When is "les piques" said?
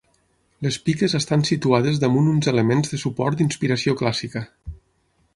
0.67-1.13